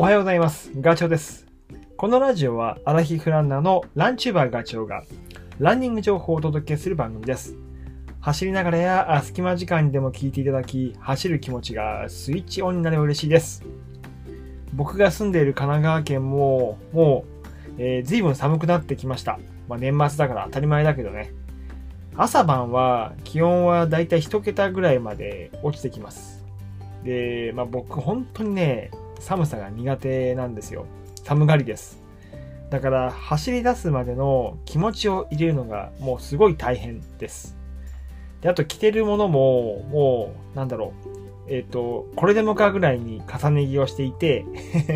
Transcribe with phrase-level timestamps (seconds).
[0.00, 0.70] おはようございます。
[0.80, 1.46] ガチョウです。
[1.98, 5.04] このラジオはアラヒフランナーのランチューバーガチョウが
[5.58, 7.54] ランニング情報をお届けする番組です。
[8.18, 13.62] 走りながらや隙間時間にでも聞いていただき、走る気持ちがスイッチオンになれば嬉しいです。
[14.72, 17.26] 僕が住んでいる神奈川県もも
[17.76, 19.38] う、えー、随分寒くなってきました。
[19.68, 21.34] まあ、年末だから当たり前だけどね。
[22.16, 26.46] 朝晩は気温はだいたい1桁ぐらいまで落ちてきます。
[27.04, 30.86] で、まあ、僕本当にね、寒さが苦手なんですよ。
[31.22, 32.02] 寒がりです。
[32.70, 37.56] だから走り出すまでの気持ちを入れるのがもうすごい大変です。
[38.40, 41.20] で、あと着てるものももうなんだろう。
[41.52, 44.44] えっ、と、これでもかぐらいに重ね着をしていて、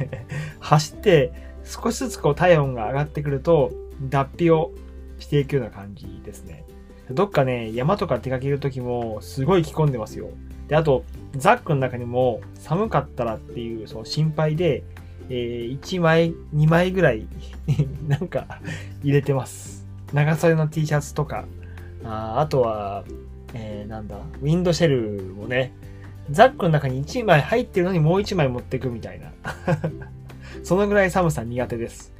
[0.60, 1.32] 走って
[1.62, 4.72] 少しずつこう体温が上がってくると脱皮を
[5.18, 6.64] していくような感じですね。
[7.10, 10.30] どっかね、山とか出かけるときもすごい着込んでますよ。
[10.68, 11.04] で、あと、
[11.34, 14.84] ザックの中にも寒かったらっていうその心配で、
[15.30, 17.26] えー、1枚、2枚ぐらい
[18.06, 18.60] なんか
[19.02, 19.86] 入れてます。
[20.12, 21.44] 長袖の T シャツとか、
[22.04, 23.04] ああとは、
[23.54, 25.72] えー、なんだ、ウィンドシェルもね、
[26.30, 29.32] ザックの中に1枚入ってるのにもう1枚持ってくみたいな。
[30.62, 32.12] そのぐらい寒さ苦手です。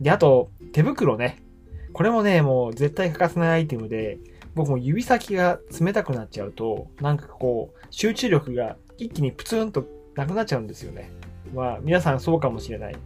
[0.00, 1.42] で、あと、手袋ね。
[1.92, 4.18] これもね、もう絶対欠かせないアイテムで、
[4.54, 11.10] 僕も指先が冷たくなっちゃうと、なんかこう、集中力が一気にプツンとなくなっちゃうんですよね。
[11.54, 12.96] まあ、皆さんそうかもしれない。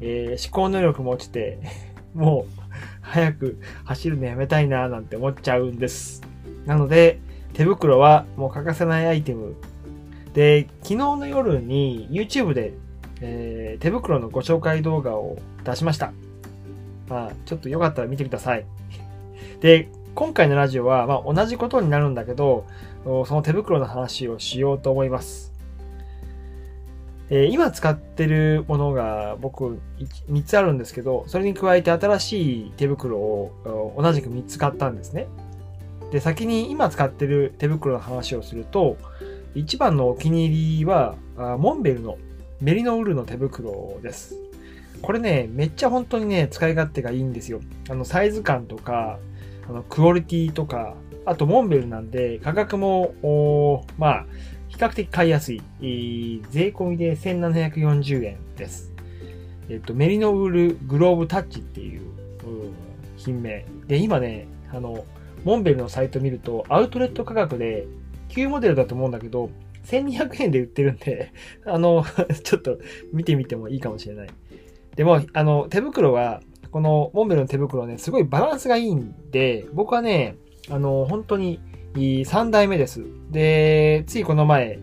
[0.00, 1.58] えー、思考能力も落ちて、
[2.14, 2.60] もう、
[3.00, 6.22] 早く走るのやめたいななんて思っちゃうんです。
[6.66, 7.18] なので、
[7.54, 9.54] 手袋はもう欠かせないアイテム。
[10.34, 12.74] で、昨日の夜に YouTube で、
[13.20, 16.12] えー、手袋のご紹介動画を出しました。
[17.08, 18.64] まあ、ちょっとよかったら見てください。
[19.60, 19.88] で、
[20.20, 22.66] 今回のラジオは、まあ、同じことになるんだけど、
[23.04, 25.50] その手袋の話をしようと思います。
[27.30, 29.80] えー、今使ってるものが僕
[30.28, 35.26] 3つあるんですけど、それに加えて新しい手袋を同じく3つ買ったんですね。
[36.12, 38.98] で、先に今使ってる手袋の話をすると、
[39.54, 42.18] 一番のお気に入りは、モンベルの
[42.60, 44.34] メリノウールの手袋です。
[45.00, 47.62] これね、めっちゃ本当にね、使い勝手がいいんですよ。
[47.88, 49.18] あの、サイズ感とか、
[49.70, 54.26] あの、クオリティとか、あと、モンベルなんで、価格も、まあ、
[54.68, 55.62] 比較的買いやすい。
[55.80, 58.92] 税込みで1740円です。
[59.68, 62.02] えっと、メリノウールグローブタッチっていう
[63.16, 63.64] 品名。
[63.86, 65.04] で、今ね、あの、
[65.44, 67.86] モンベルのサイト見ると、アウトレット価格で、
[68.28, 69.50] 旧モデルだと思うんだけど、
[69.84, 71.32] 1200円で売ってるんで、
[71.64, 72.04] あの、
[72.42, 72.78] ちょっと
[73.12, 74.28] 見てみてもいいかもしれない。
[74.96, 80.36] でも、あの、手袋は、このモンベルの手袋ね、すごいバランスがいいんで、僕はね、
[80.70, 81.60] あの、本当に
[81.94, 83.04] 3代目です。
[83.30, 84.78] で、ついこの前、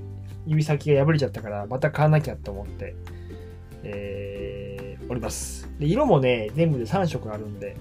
[0.45, 2.95] 指先が破れちゃったから、また買わなきゃと思って、
[3.83, 5.69] えー、おります。
[5.79, 7.77] で、色もね、全部で3色あるんで、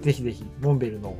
[0.00, 1.16] ぜひぜひ、モンベルの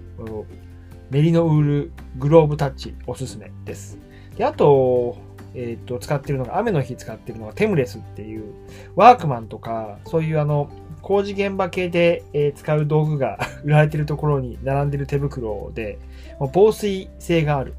[1.10, 3.98] メリノウールグローブタッチおすすめです。
[4.36, 5.16] で、あと、
[5.54, 8.52] えっ、ー、と、使ってるのが、雨の日使ってるのがテムレスっていう、
[8.94, 10.68] ワークマンとか、そういうあの、
[11.06, 16.00] 工事現場系で、え、使う道具が 売られてるところに並んでる手袋で、
[16.40, 17.74] もう防水性がある。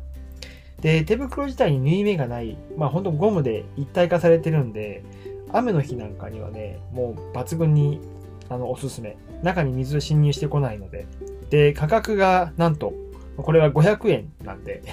[0.79, 5.03] で、手袋自体に縫い目がない、まあ本当ゴムで一体化されてるんで、
[5.51, 7.99] 雨の日なんかにはね、もう抜群に
[8.47, 9.17] あのおすすめ。
[9.43, 11.05] 中に水侵入してこないので。
[11.49, 12.93] で、価格がなんと、
[13.35, 14.83] これは500円なんで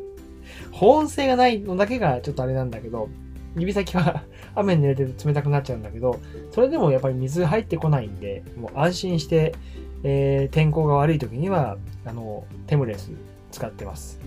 [0.72, 3.10] 保温性がないのだけがちょっとあれなんだけど、
[3.56, 4.22] 指先は
[4.54, 6.18] 雨に濡れて冷たくなっちゃうんだけど、
[6.50, 9.54] それでもやっぱり水入ってこないんで、もう安心して、
[10.02, 13.10] えー、天候が悪い時には、あの、テムレス
[13.50, 14.20] 使ってます。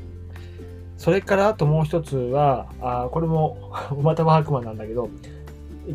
[0.98, 5.10] それからあともう一つは、あこれも おまたワークマンなんだけど、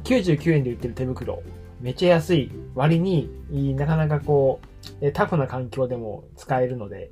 [0.04, 1.42] 99円で売ってる手袋。
[1.80, 3.28] めっちゃ安い割に、
[3.76, 4.60] なかなかこ
[5.02, 7.10] う、タフな環境でも使えるので、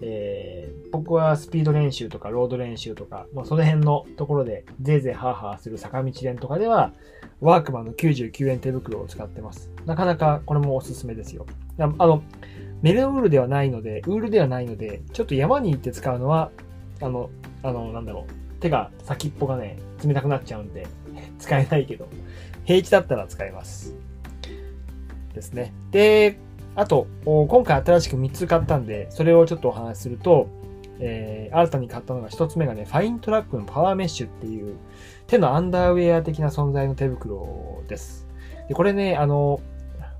[0.00, 6.92] えー、僕はスピード練習とかロード練習とか、まあ、その辺のところでぜいぜいハーハーする坂道練とかでは、
[7.40, 9.70] ワークマンの99円手袋を使ってます。
[9.86, 11.46] なかなかこれもおすすめですよ。
[11.78, 12.22] あの、
[12.82, 16.50] メルウールではないので、ウールではないので、ちょっと山に行って使うのは、
[17.00, 17.30] あの、
[17.62, 20.86] あの、なんだろう、手が先っぽがね、冷たくなっちゃうんで、
[21.38, 22.08] 使えないけど、
[22.64, 23.94] 平地だったら使えます。
[25.34, 25.72] ですね。
[25.90, 26.38] で、
[26.76, 30.48] あと、今回新しく3つ買ったんで、それをちょっとお話しすると、
[30.98, 34.76] えー、新たに買ったのが1つ目がね、ファイントラックのパワーメッシュっていう
[35.26, 38.26] 手のアンダーウェア的な存在の手袋です。
[38.68, 39.60] で、これね、あの、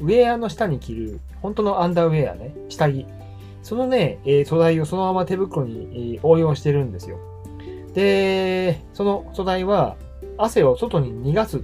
[0.01, 3.07] ウェアの下に着る、本当のアンダーウェアね、下着。
[3.63, 7.19] そのね、えー、素材をそのまま手袋に、えー、応用してるんですよ。
[7.95, 9.97] で、その素材は、
[10.37, 11.63] 汗を外に逃がす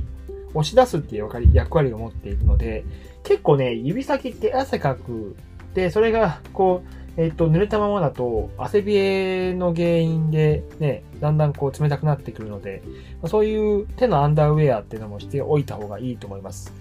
[0.54, 2.84] 押し出すっていう役割を持っているので、
[3.24, 5.36] 結構ね、指先って汗かく。
[5.74, 12.82] で、それが、こう、えっと、濡れたままだと、汗冷えの原因でね、だんだんこう冷たくなってくるので、
[13.26, 16.72] そういう手のアンダーウェアっていうのもしておいた方がいいと思います。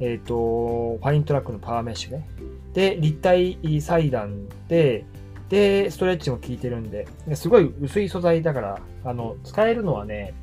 [0.00, 2.26] えっ、と、ファイントラックのパワーメッシュね。
[2.72, 5.04] で、立体裁断で、
[5.48, 10.34] で、ストレッチも効いてるんで、すごい薄い素材だから、あの、使えるのはね、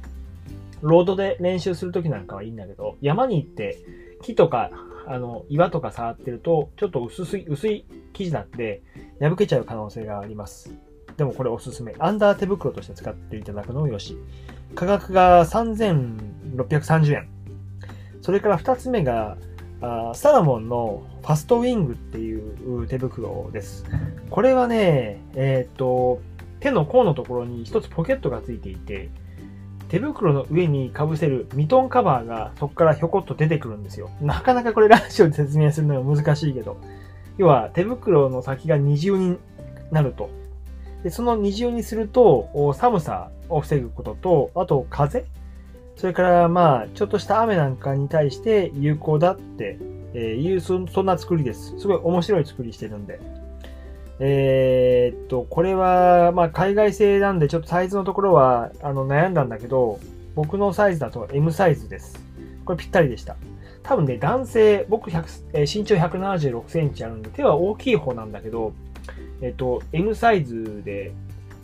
[0.82, 3.78] ロードで練習するときなんかはいいんだけど、山に行って
[4.22, 4.72] 木とか、
[5.08, 8.82] あの、岩とか触ってると、ちょっと薄い、薄い生地なんで、
[9.20, 10.76] 破けちゃう可能性があります。
[11.18, 11.94] でもこれおすすめ。
[12.00, 14.18] アンダー手袋として使っていただくのもよし。
[14.76, 17.30] 価格が3630円。
[18.22, 19.38] それから二つ目が、
[19.82, 23.86] あサラモンのファストウィングっていう手袋です。
[24.30, 26.22] これはね、えっ、と、
[26.60, 29.10] 手の甲のところに一つポケットがついていて、
[29.92, 34.10] 手袋の上に被せるミトンカバーがそこからひょこっと出てくるんですよ。
[34.22, 36.78] なかなかこれラジオで説明するのが難しいけど。
[37.38, 39.38] 要は手袋の先が二重に
[39.92, 40.30] なると。
[41.04, 45.26] でその二重にすると寒さを防ぐことと、あと風
[45.98, 49.74] それからまあちょっとした雨なんかに対して有効だって
[50.16, 51.78] いうそんな作りです。
[51.78, 53.20] すごい面白い作りしてるんで。
[54.24, 60.00] えー、っと、これは、まあ、海外製なんで、ちょっとサイズのところは、あの、悩んだんだけど、
[60.36, 62.24] 僕のサイズだと M サイズです。
[62.64, 63.36] これぴったりでした。
[63.82, 65.24] 多分ね、男性、僕100、
[65.54, 68.74] え、身長176センチあるんで、手は大きい方なんだけど、
[69.42, 71.12] えっと、M サイズで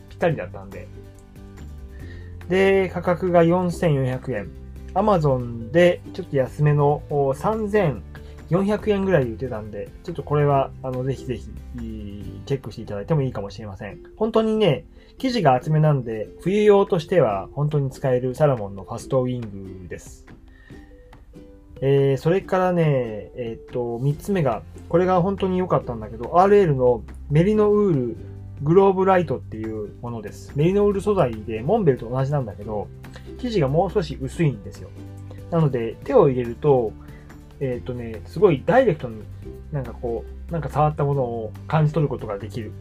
[0.10, 0.88] ぴったりだったんで。
[2.50, 4.50] で、価格が4400円。
[4.96, 8.02] Amazon でちょっと安めの3000
[8.50, 11.50] 400円ぐらいで売ってたんで、ちょっとこれは、あの、ぜひぜひ、
[12.46, 14.00] チェックしていただいてもいいかもしれません。
[14.16, 14.86] 本当にね、
[15.18, 19.42] 生地が厚めなんで、冬用としては本当に使えるサラモンのファストウィン
[19.84, 20.26] グです。
[21.82, 28.18] えー、それからね、えー、っと、三つ目が、これが本当に良かったんだけど、RL のメリノウール
[28.64, 30.54] グローブライトっていうものです。
[30.56, 32.88] メリノウール素材でモンベルと同じなんだけど、
[33.40, 34.90] 生地がもう少し薄いんですよ。
[35.52, 36.92] なので、手を入れると、
[37.60, 39.24] えっ、ー、とね、すごいダイレクトに
[39.72, 42.72] なんかこう、なんか触ったものを感じ取ることができる。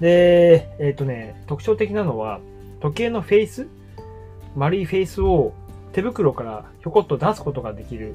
[0.00, 2.40] で、えっ、ー、とね、特徴的なのは、
[2.80, 3.68] 時計のフェイス
[4.56, 5.54] 丸いフェイスを
[5.92, 8.14] 手袋からひょこっと出すことができる、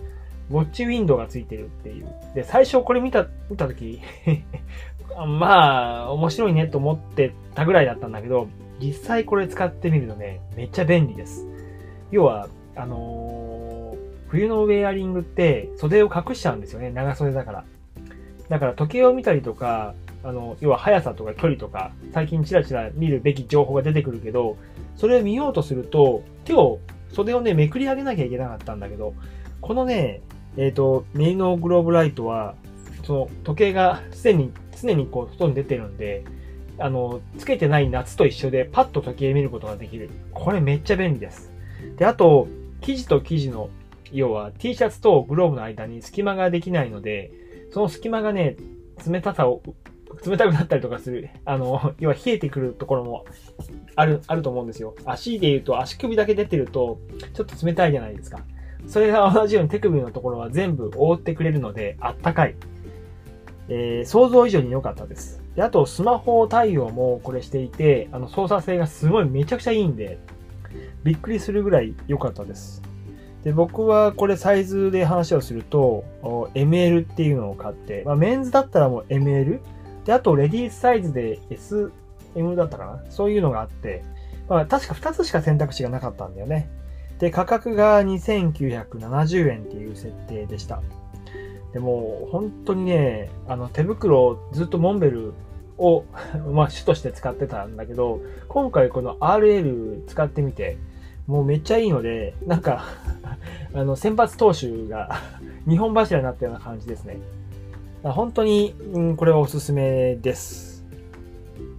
[0.49, 2.07] ウォッチウィンドウがついてるっていう。
[2.35, 4.01] で、最初これ見た、見たとき
[5.39, 8.47] まあ、面白いねと思ってたぐらいだったんだけど、
[8.79, 11.45] 実際これ使ってみるとね、めっちゃ便利です。
[12.11, 13.46] 要は、あのー
[14.29, 16.91] 冬のウェアリングって袖を隠しちゃうんですよね。
[16.91, 17.65] 長袖だから。
[18.49, 19.93] だから時計を見たりとか、
[20.23, 24.57] あの、要は速さとか距離とか、最近チラチラ見るべき情報が出てくるけど、
[24.95, 26.79] それを見ようとすると、手を、
[27.13, 29.13] 袖をね、めくり上げなきゃいけなかったんだけど、
[29.61, 30.21] このね、
[30.57, 32.55] えっ、ー、と、メイノーグローブライトは、
[33.03, 34.51] その時計がすでに、
[34.81, 36.25] 常にこう、外に出てるんで、
[36.79, 40.09] あの、つけてない夏と一緒でパッと時計見ることができる。
[40.33, 41.51] これめっちゃ便利です。
[41.97, 42.47] で、あと、
[42.81, 43.69] 生地と生地の
[44.11, 47.31] 要は T シャツとグローブの間に隙間ができないので、
[47.71, 48.55] その隙間がね、
[49.07, 49.61] 冷たさを、
[50.25, 51.29] 冷たくなったりとかする。
[51.45, 53.25] あの、要は冷えてくるところも
[53.95, 54.95] ある、あると思うんですよ。
[55.05, 56.99] 足で言うと足首だけ出てると、
[57.33, 58.39] ちょっと冷たいじゃないですか。
[58.87, 62.55] それが同じように手首のところは全部覆ってくれるので、あったかい。
[63.69, 65.43] えー、想像以上に良かったです。
[65.55, 70.19] で、あと、スマホ対応もこれしていて、あの、操作性がすごいめちゃくちゃいいんで、
[71.03, 72.81] びっくりするぐらい良かったです。
[73.43, 76.03] で、僕はこれサイズで話をすると、
[76.53, 79.59] ML っていうのを買って、まあ、メンズだったらもう ML。
[80.05, 81.91] で、あとレディースサイズで SM
[82.55, 83.03] だったかな？
[83.09, 84.03] そういうのがあって、
[84.49, 86.69] まあ、確か2つしか選択肢がなかったんだよね。
[87.19, 90.81] で、価格が2970円っていう設定でした。
[91.73, 95.33] でも、本当にね、あの、手袋ずっとモンベル
[95.77, 96.05] を
[96.53, 100.77] まあ、主として使ってたんだけど、今回この RL 使ってみて、
[101.27, 102.85] もうめっちゃいいので、なんか
[103.73, 105.21] あの、先発投手が
[105.67, 107.17] 日本柱になったような感じですね。
[108.03, 110.85] 本当に、うん、これはおすすめです。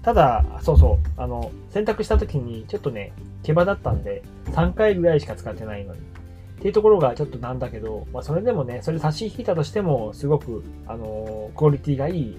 [0.03, 3.13] ただ、そうそう、あの、選択した時にちょっとね、
[3.43, 6.01] 毛羽だったんで、3回ぐらいしか使ってないのに。
[6.01, 12.37] っていうところがちょっとなんだけど、まあ、それでもね、それ差し引いたとしても、すごく、あのクオリティがいい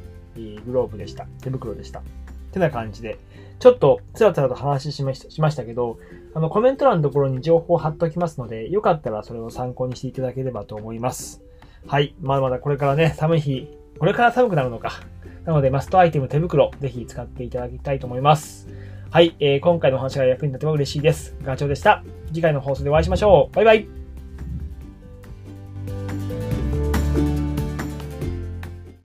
[0.65, 1.25] グローブでした。
[1.41, 1.99] 手袋でした。
[1.99, 2.03] っ
[2.51, 3.17] てな感じで、
[3.59, 5.97] ちょっとつらつらと話しましたけど、
[6.33, 11.43] あの、コメント欄のところに情報を貼っておきますので、よかったらそれを参考にしていただければと思います。
[11.87, 12.15] はい。
[12.21, 13.67] まだまだこれからね、寒い日、
[13.99, 15.01] これから寒くなるのか。
[15.45, 18.67] なので、マストアイテム手袋、ぜひ使っていただきたいと思います。
[19.11, 19.35] はい。
[19.39, 21.35] えー、今回の話が役に立てば嬉しいです。
[21.43, 22.03] ガチョウでした。
[22.27, 23.55] 次回の放送でお会いしましょう。
[23.55, 24.08] バイバイ。